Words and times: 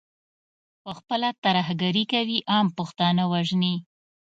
پخپله 0.83 1.29
ترهګري 1.43 2.03
کوي، 2.13 2.37
عام 2.51 2.67
پښتانه 2.77 3.23
وژني. 3.33 3.75